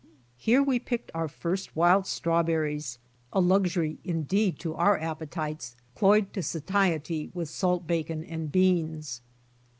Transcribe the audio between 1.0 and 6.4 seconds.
our first wild strawberries, a luxury indeed to our appetites cloyed